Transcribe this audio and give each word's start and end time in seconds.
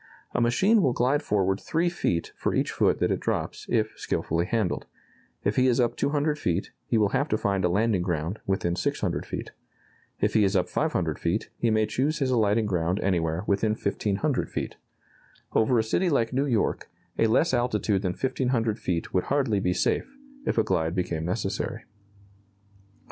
A 0.33 0.41
machine 0.41 0.81
will 0.81 0.93
glide 0.93 1.21
forward 1.21 1.61
3 1.61 1.87
feet 1.87 2.31
for 2.35 2.55
each 2.55 2.71
foot 2.71 2.97
that 2.97 3.11
it 3.11 3.19
drops, 3.19 3.67
if 3.69 3.93
skilfully 3.97 4.47
handled. 4.47 4.87
If 5.43 5.57
he 5.57 5.67
is 5.67 5.79
up 5.79 5.95
200 5.95 6.39
feet, 6.39 6.71
he 6.87 6.97
will 6.97 7.09
have 7.09 7.29
to 7.29 7.37
find 7.37 7.63
a 7.63 7.69
landing 7.69 8.01
ground 8.01 8.39
within 8.47 8.75
600 8.75 9.27
feet. 9.27 9.51
If 10.19 10.33
he 10.33 10.43
is 10.43 10.55
up 10.55 10.69
500 10.69 11.19
feet, 11.19 11.51
he 11.55 11.69
may 11.69 11.85
choose 11.85 12.17
his 12.17 12.31
alighting 12.31 12.65
ground 12.65 12.99
anywhere 13.01 13.43
within 13.45 13.73
1,500 13.73 14.49
feet. 14.49 14.75
Over 15.53 15.77
a 15.77 15.83
city 15.83 16.09
like 16.09 16.33
New 16.33 16.47
York, 16.47 16.89
a 17.19 17.27
less 17.27 17.53
altitude 17.53 18.01
than 18.01 18.13
1,500 18.13 18.79
feet 18.79 19.13
would 19.13 19.25
hardly 19.25 19.59
be 19.59 19.71
safe, 19.71 20.17
if 20.47 20.57
a 20.57 20.63
glide 20.63 20.95
became 20.95 21.25
necessary. 21.25 21.83